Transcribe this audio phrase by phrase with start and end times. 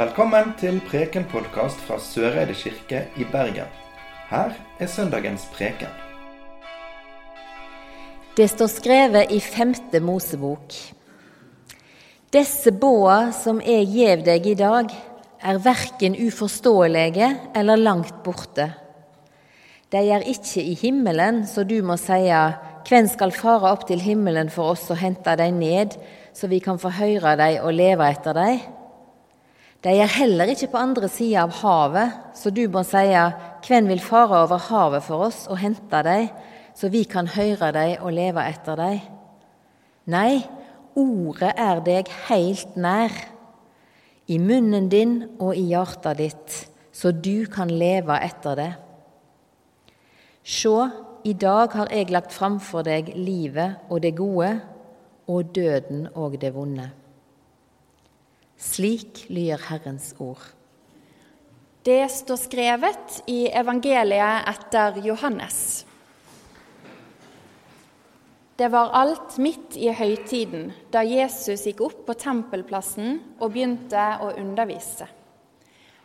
[0.00, 3.68] Velkommen til Preken-podkast fra Søreide kirke i Bergen.
[4.30, 5.90] Her er søndagens preken.
[8.38, 10.72] Det står skrevet i femte Mosebok.
[12.32, 14.96] Disse båa som jeg gjev deg i dag,
[15.44, 18.70] er verken uforståelige eller langt borte.
[19.92, 22.42] De er ikke i himmelen, så du må seie,
[22.88, 26.00] hvem skal fare opp til himmelen for oss og hente dem ned,
[26.32, 28.79] så vi kan få høre dem og leve etter dem?
[29.80, 33.22] De er heller ikke på andre sida av havet, så du må seie,
[33.64, 36.28] hvem vil fare over havet for oss og hente dem,
[36.76, 39.00] så vi kan høre dem og leve etter dem?
[40.12, 40.42] Nei,
[41.00, 43.14] ordet er deg heilt nær,
[44.28, 46.60] i munnen din og i hjertet ditt,
[46.92, 48.70] så du kan leve etter det.
[50.44, 50.76] Sjå,
[51.24, 54.54] i dag har jeg lagt framfor deg livet og det gode,
[55.30, 56.90] og døden og det vonde.
[58.60, 60.42] Slik lyder Herrens ord.
[61.82, 65.86] Det står skrevet i evangeliet etter Johannes.
[68.60, 74.34] Det var alt midt i høytiden, da Jesus gikk opp på tempelplassen og begynte å
[74.36, 75.08] undervise.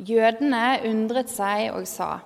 [0.00, 2.22] Jødene undret seg og sa:"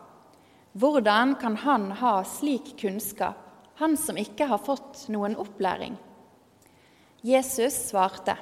[0.78, 3.36] Hvordan kan han ha slik kunnskap,
[3.74, 5.98] han som ikke har fått noen opplæring?
[7.22, 8.38] Jesus svarte,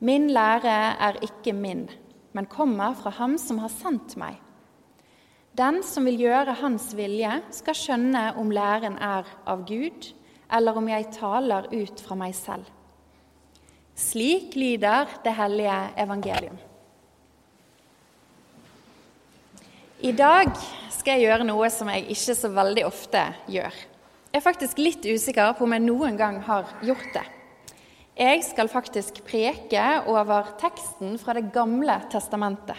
[0.00, 1.84] Min lære er ikke min,
[2.32, 4.38] men kommer fra Ham som har sendt meg.
[5.52, 10.12] Den som vil gjøre Hans vilje, skal skjønne om læren er av Gud,
[10.50, 12.64] eller om jeg taler ut fra meg selv.
[13.98, 16.56] Slik lyder det hellige evangelium.
[20.00, 20.48] I dag
[20.94, 23.74] skal jeg gjøre noe som jeg ikke så veldig ofte gjør.
[24.30, 27.26] Jeg er faktisk litt usikker på om jeg noen gang har gjort det.
[28.20, 29.82] Jeg skal faktisk preke
[30.12, 32.76] over teksten fra Det gamle testamentet.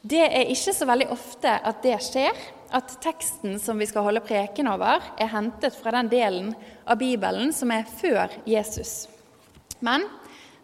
[0.00, 2.38] Det er ikke så veldig ofte at det skjer,
[2.72, 6.48] at teksten som vi skal holde preken over, er hentet fra den delen
[6.88, 9.04] av Bibelen som er før Jesus.
[9.84, 10.08] Men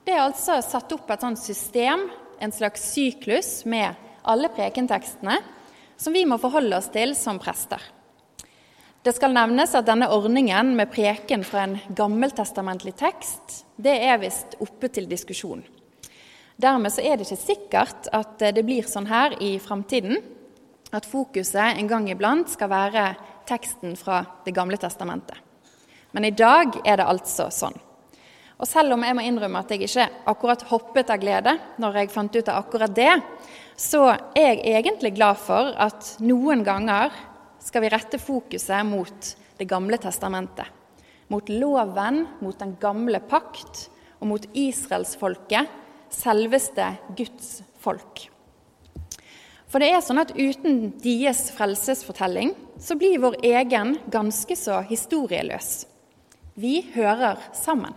[0.07, 2.09] det er altså satt opp et sånt system,
[2.41, 3.93] en slags syklus, med
[4.25, 5.37] alle prekentekstene
[6.01, 7.85] som vi må forholde oss til som prester.
[9.03, 14.57] Det skal nevnes at denne ordningen med preken fra en gammeltestamentlig tekst det er visst
[14.59, 15.63] oppe til diskusjon.
[16.59, 20.19] Dermed så er det ikke sikkert at det blir sånn her i framtiden,
[20.91, 23.13] at fokuset en gang iblant skal være
[23.47, 25.37] teksten fra Det gamle testamentet.
[26.11, 27.77] Men i dag er det altså sånn.
[28.59, 32.11] Og selv om jeg må innrømme at jeg ikke akkurat hoppet av glede når jeg
[32.11, 33.13] fant ut av akkurat det,
[33.79, 37.15] så er jeg egentlig glad for at noen ganger
[37.63, 40.67] skal vi rette fokuset mot Det gamle testamentet.
[41.29, 43.89] Mot loven, mot den gamle pakt
[44.21, 45.67] og mot israelsfolket,
[46.15, 46.87] selveste
[47.19, 48.29] Guds folk.
[49.69, 55.83] For det er sånn at uten deres frelsesfortelling så blir vår egen ganske så historieløs.
[56.55, 57.93] Vi hører sammen.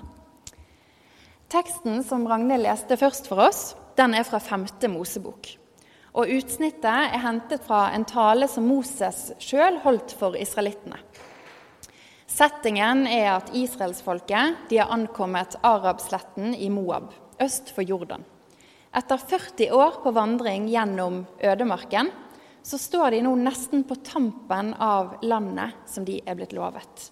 [1.52, 3.64] Teksten som Ragnhild leste først for oss,
[4.00, 5.61] den er fra femte Mosebok.
[6.12, 11.00] Og Utsnittet er hentet fra en tale som Moses sjøl holdt for israelittene.
[12.32, 17.12] Settingen er at israelsfolket har ankommet Arabsletten i Moab,
[17.44, 18.24] øst for Jordan.
[18.92, 22.12] Etter 40 år på vandring gjennom ødemarken
[22.64, 27.08] så står de nå nesten på tampen av landet som de er blitt lovet.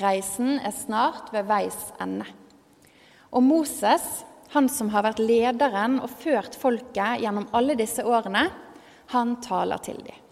[0.00, 2.28] Reisen er snart ved veis ende.
[3.32, 4.04] Og Moses
[4.54, 8.46] han som har vært lederen og ført folket gjennom alle disse årene,
[9.12, 10.24] han taler til dem.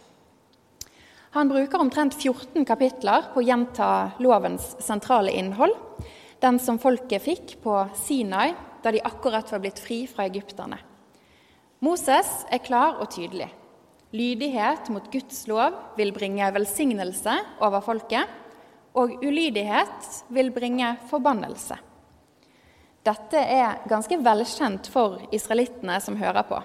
[1.37, 3.89] Han bruker omtrent 14 kapitler på å gjenta
[4.25, 5.75] lovens sentrale innhold,
[6.41, 8.55] den som folket fikk på Sinai
[8.85, 10.79] da de akkurat var blitt fri fra egypterne.
[11.85, 13.51] Moses er klar og tydelig.
[14.17, 18.25] Lydighet mot Guds lov vil bringe velsignelse over folket,
[18.97, 21.77] og ulydighet vil bringe forbannelse.
[23.07, 26.59] Dette er ganske velkjent for israelittene som hører på.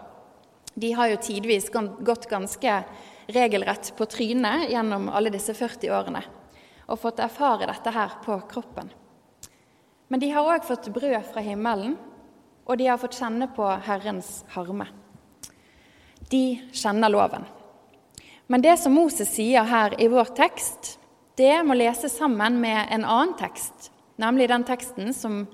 [0.73, 2.77] De har jo tidvis gått ganske
[3.31, 6.23] regelrett på trynet gjennom alle disse 40 årene
[6.91, 8.89] og fått erfare dette her på kroppen.
[10.11, 11.93] Men de har òg fått brød fra himmelen,
[12.67, 14.89] og de har fått kjenne på Herrens harme.
[16.31, 17.45] De kjenner loven.
[18.51, 20.97] Men det som Moses sier her i vår tekst,
[21.39, 23.88] det må leses sammen med en annen tekst,
[24.19, 25.45] nemlig den teksten som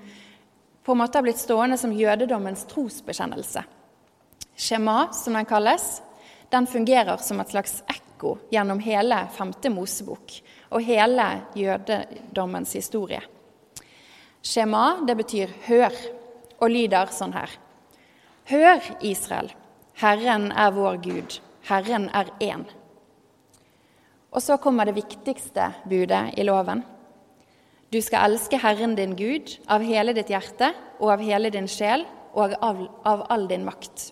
[0.88, 3.60] på en måte har blitt stående som jødedommens trosbekjennelse.
[4.56, 6.02] Shema, som den kalles,
[6.50, 10.38] den fungerer som et slags ekko gjennom hele femte Mosebok
[10.70, 11.26] og hele
[11.60, 13.20] jødedommens historie.
[14.42, 16.00] Shema det betyr 'hør'
[16.62, 17.50] og lyder sånn her.
[18.46, 19.52] Hør, Israel,
[19.94, 22.64] Herren er vår Gud, Herren er én.
[24.32, 26.84] Og så kommer det viktigste budet i loven.
[27.88, 32.04] Du skal elske Herren din Gud av hele ditt hjerte og av hele din sjel
[32.36, 34.10] og av, av all din makt.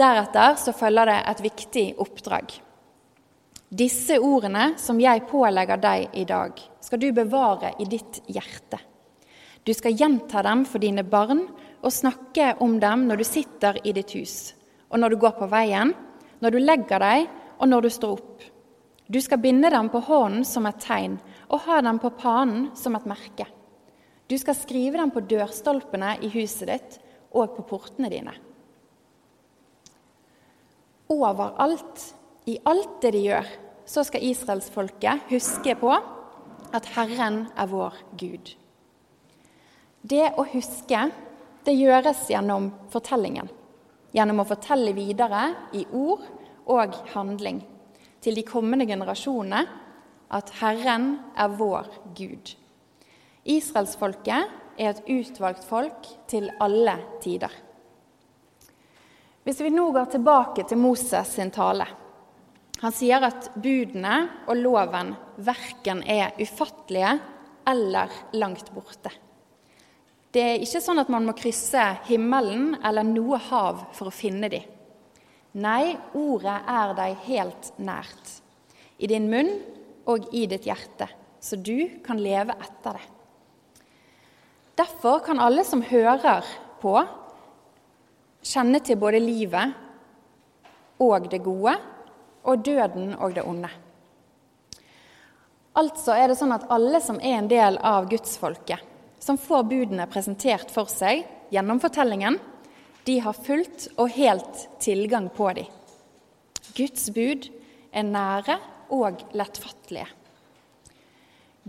[0.00, 2.54] Deretter så følger det et viktig oppdrag.
[3.70, 8.80] Disse ordene som jeg pålegger deg i dag, skal du bevare i ditt hjerte.
[9.62, 11.44] Du skal gjenta dem for dine barn
[11.84, 14.54] og snakke om dem når du sitter i ditt hus,
[14.88, 15.92] og når du går på veien,
[16.40, 17.28] når du legger deg
[17.60, 18.48] og når du står opp.
[19.10, 21.16] Du skal binde dem på hånden som et tegn
[21.50, 23.46] og ha dem på panen som et merke.
[24.30, 26.98] Du skal skrive dem på dørstolpene i huset ditt
[27.34, 28.36] og på portene dine.
[31.10, 32.04] Overalt,
[32.46, 33.48] i alt det de gjør,
[33.82, 35.90] så skal israelsfolket huske på
[36.70, 38.52] at Herren er vår Gud.
[40.06, 41.02] Det å huske,
[41.66, 43.50] det gjøres gjennom fortellingen.
[44.14, 46.22] Gjennom å fortelle videre i ord
[46.70, 47.58] og handling
[48.20, 49.62] til de kommende generasjonene
[50.30, 52.52] at Herren er vår Gud.
[53.44, 57.52] Israelsfolket er et utvalgt folk til alle tider.
[59.44, 61.86] Hvis vi nå går tilbake til Moses sin tale
[62.80, 65.10] Han sier at budene og loven
[65.44, 67.10] verken er ufattelige
[67.68, 69.12] eller langt borte.
[70.32, 74.48] Det er ikke sånn at man må krysse himmelen eller noe hav for å finne
[74.48, 74.64] dem.
[75.58, 78.36] Nei, ordet er deg helt nært,
[79.02, 79.48] i din munn
[80.06, 81.08] og i ditt hjerte,
[81.42, 83.06] så du kan leve etter det.
[84.78, 86.46] Derfor kan alle som hører
[86.80, 86.94] på,
[88.46, 89.74] kjenne til både livet
[91.02, 91.74] og det gode,
[92.40, 93.68] og døden og det onde.
[95.76, 98.80] Altså er det sånn at alle som er en del av gudsfolket,
[99.20, 102.38] som får budene presentert for seg gjennom fortellingen,
[103.04, 105.68] de har fullt og helt tilgang på dem.
[106.76, 107.48] Guds bud
[107.92, 108.58] er nære
[108.94, 110.08] og lettfattelige.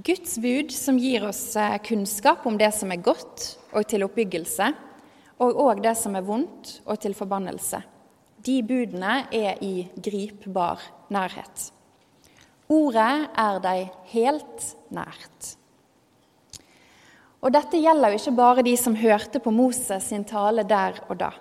[0.01, 4.69] Guds bud som gir oss eh, kunnskap om det som er godt og til oppbyggelse,
[5.41, 7.81] og òg det som er vondt og til forbannelse.
[8.41, 10.81] De budene er i gripbar
[11.13, 11.71] nærhet.
[12.71, 15.55] Ordet er deg helt nært.
[17.41, 21.17] Og dette gjelder jo ikke bare de som hørte på Moses sin tale der og
[21.21, 21.31] da.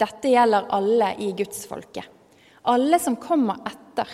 [0.00, 2.04] Dette gjelder alle i gudsfolket.
[2.68, 4.08] Alle som kommer etter.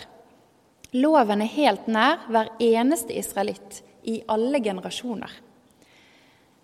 [0.95, 5.31] Loven er helt nær hver eneste israelitt i alle generasjoner.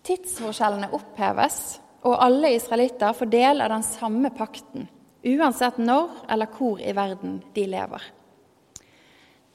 [0.04, 4.90] Tidsforskjellene oppheves, og alle israelitter får del av den samme pakten,
[5.24, 8.04] uansett når eller hvor i verden de lever.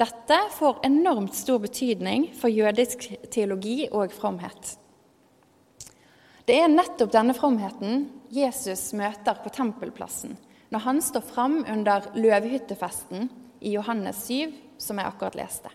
[0.00, 4.76] Dette får enormt stor betydning for jødisk teologi og fromhet.
[6.48, 10.32] Det er nettopp denne fromheten Jesus møter på tempelplassen
[10.72, 13.28] når han står fram under løvhyttefesten
[13.60, 15.72] i Johannes 7, som jeg akkurat leste.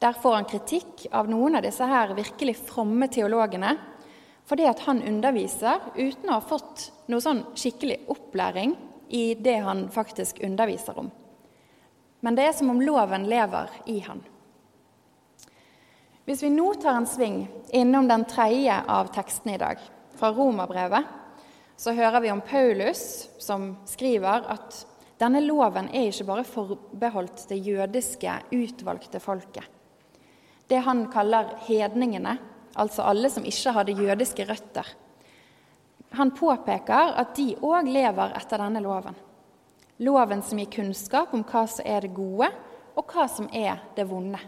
[0.00, 3.74] Der får han kritikk av noen av disse her virkelig fromme teologene
[4.48, 8.72] fordi at han underviser uten å ha fått noe sånn skikkelig opplæring
[9.12, 11.12] i det han faktisk underviser om.
[12.24, 14.24] Men det er som om loven lever i han.
[16.28, 19.80] Hvis vi nå tar en sving innom den tredje av tekstene i dag,
[20.20, 21.04] fra Romerbrevet,
[21.80, 24.82] så hører vi om Paulus som skriver at
[25.20, 29.64] denne loven er ikke bare forbeholdt det jødiske, utvalgte folket.
[30.68, 32.36] Det han kaller hedningene,
[32.76, 34.92] altså alle som ikke hadde jødiske røtter.
[36.20, 39.16] Han påpeker at de òg lever etter denne loven.
[40.04, 42.48] Loven som gir kunnskap om hva som er det gode,
[42.96, 44.40] og hva som er det vonde.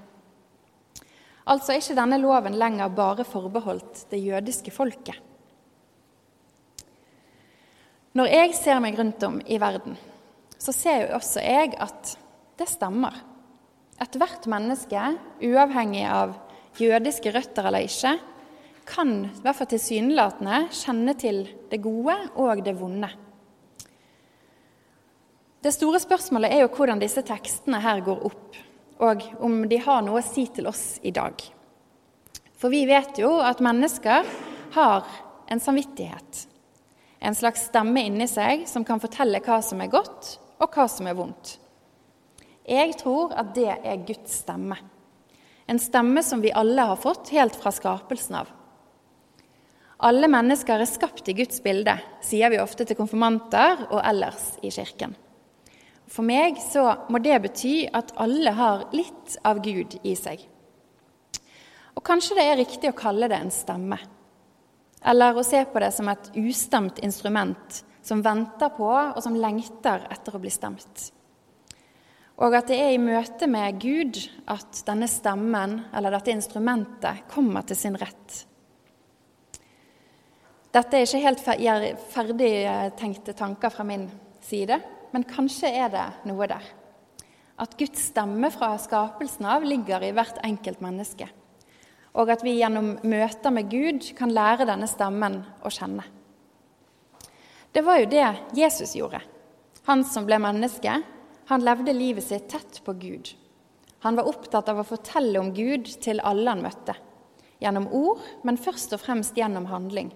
[1.51, 5.19] Altså er ikke denne loven lenger bare forbeholdt det jødiske folket.
[8.13, 9.97] Når jeg ser meg rundt om i verden,
[10.61, 12.13] så ser jo også jeg at
[12.61, 13.17] det stemmer.
[14.03, 15.01] Ethvert menneske,
[15.43, 16.37] uavhengig av
[16.79, 18.13] jødiske røtter eller ikke,
[18.87, 23.11] kan i hvert fall tilsynelatende kjenne til det gode og det vonde.
[25.63, 28.59] Det store spørsmålet er jo hvordan disse tekstene her går opp
[29.03, 31.35] og om de har noe å si til oss i dag.
[32.59, 34.29] For vi vet jo at mennesker
[34.77, 35.09] har
[35.51, 36.47] en samvittighet,
[37.23, 41.09] en slags stemme inni seg som kan fortelle hva som er godt, og hva som
[41.11, 41.57] er vondt.
[42.63, 44.79] Jeg tror at det er Guds stemme,
[45.67, 48.51] en stemme som vi alle har fått helt fra skapelsen av.
[50.03, 51.95] Alle mennesker er skapt i Guds bilde,
[52.27, 55.15] sier vi ofte til konfirmanter og ellers i kirken.
[56.13, 60.43] For meg så må det bety at alle har litt av Gud i seg.
[61.97, 63.99] Og kanskje det er riktig å kalle det en stemme.
[65.05, 70.07] eller å se på det som et ustemt instrument som venter på og som lengter
[70.11, 71.13] etter å bli stemt.
[72.39, 77.63] Og at det er i møte med Gud at denne stemmen, eller dette instrumentet, kommer
[77.67, 78.47] til sin rett.
[80.73, 81.43] Dette er ikke helt
[82.15, 84.09] ferdigtenkte tanker fra min
[84.43, 84.81] side,
[85.13, 86.65] men kanskje er det noe der.
[87.61, 91.29] At Guds stemme fra skapelsen av ligger i hvert enkelt menneske.
[92.17, 96.05] Og at vi gjennom møter med Gud kan lære denne stemmen å kjenne.
[97.73, 98.27] Det var jo det
[98.57, 99.23] Jesus gjorde.
[99.89, 100.99] Han som ble menneske,
[101.49, 103.33] han levde livet sitt tett på Gud.
[104.05, 106.97] Han var opptatt av å fortelle om Gud til alle han møtte.
[107.63, 110.11] Gjennom ord, men først og fremst gjennom handling.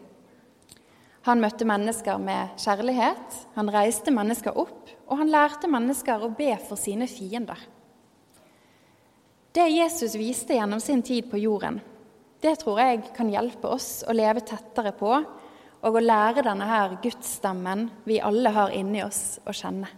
[1.26, 6.52] Han møtte mennesker med kjærlighet, han reiste mennesker opp, og han lærte mennesker å be
[6.68, 7.58] for sine fiender.
[9.56, 11.80] Det Jesus viste gjennom sin tid på jorden,
[12.44, 16.98] det tror jeg kan hjelpe oss å leve tettere på og å lære denne her
[17.02, 19.88] gudsstemmen vi alle har inni oss, å kjenne.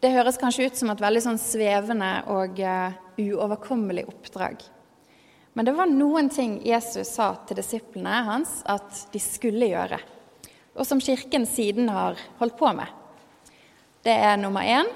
[0.00, 4.64] Det høres kanskje ut som et veldig sånn svevende og uh, uoverkommelig oppdrag.
[5.56, 9.96] Men det var noen ting Jesus sa til disiplene hans at de skulle gjøre,
[10.76, 12.90] og som Kirken siden har holdt på med.
[14.04, 14.90] Det er nummer én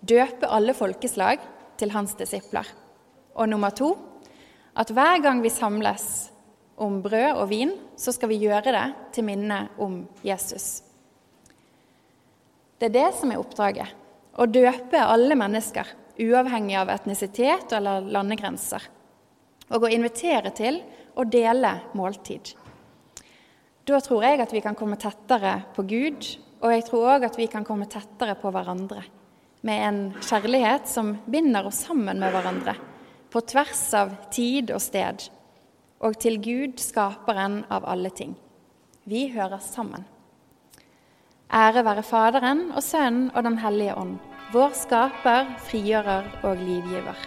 [0.00, 1.42] døpe alle folkeslag
[1.76, 2.64] til hans disipler.
[3.36, 3.90] Og nummer to
[4.80, 6.30] at hver gang vi samles
[6.80, 10.80] om brød og vin, så skal vi gjøre det til minne om Jesus.
[12.80, 13.92] Det er det som er oppdraget.
[14.32, 18.88] Å døpe alle mennesker, uavhengig av etnisitet eller landegrenser
[19.70, 20.80] og å invitere til
[21.14, 22.52] å dele måltid.
[23.86, 26.26] Da tror jeg at vi kan komme tettere på Gud,
[26.60, 29.02] og jeg tror òg at vi kan komme tettere på hverandre.
[29.66, 32.76] Med en kjærlighet som binder oss sammen med hverandre,
[33.30, 35.28] på tvers av tid og sted,
[36.00, 38.34] og til Gud, skaperen av alle ting.
[39.04, 40.06] Vi hører sammen.
[41.50, 44.18] Ære være Faderen og Sønnen og Den hellige ånd,
[44.54, 47.26] vår skaper, frigjører og livgiver.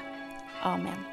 [0.64, 1.12] Amen.